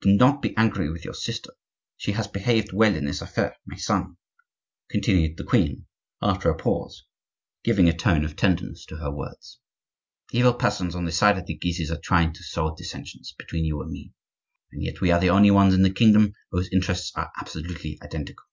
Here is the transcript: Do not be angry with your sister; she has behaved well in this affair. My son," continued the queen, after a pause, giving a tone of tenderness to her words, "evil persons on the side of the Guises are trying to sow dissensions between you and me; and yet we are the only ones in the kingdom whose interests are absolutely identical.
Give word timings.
Do 0.00 0.12
not 0.12 0.42
be 0.42 0.56
angry 0.56 0.90
with 0.90 1.04
your 1.04 1.14
sister; 1.14 1.52
she 1.96 2.10
has 2.10 2.26
behaved 2.26 2.72
well 2.72 2.96
in 2.96 3.04
this 3.04 3.22
affair. 3.22 3.54
My 3.64 3.76
son," 3.76 4.16
continued 4.90 5.36
the 5.36 5.44
queen, 5.44 5.86
after 6.20 6.50
a 6.50 6.56
pause, 6.56 7.04
giving 7.62 7.88
a 7.88 7.96
tone 7.96 8.24
of 8.24 8.34
tenderness 8.34 8.84
to 8.86 8.96
her 8.96 9.12
words, 9.12 9.60
"evil 10.32 10.54
persons 10.54 10.96
on 10.96 11.04
the 11.04 11.12
side 11.12 11.38
of 11.38 11.46
the 11.46 11.54
Guises 11.54 11.92
are 11.92 12.00
trying 12.02 12.32
to 12.32 12.42
sow 12.42 12.74
dissensions 12.74 13.36
between 13.38 13.64
you 13.64 13.80
and 13.82 13.92
me; 13.92 14.12
and 14.72 14.82
yet 14.82 15.00
we 15.00 15.12
are 15.12 15.20
the 15.20 15.30
only 15.30 15.52
ones 15.52 15.74
in 15.74 15.82
the 15.82 15.94
kingdom 15.94 16.32
whose 16.50 16.68
interests 16.72 17.12
are 17.14 17.30
absolutely 17.40 17.96
identical. 18.02 18.46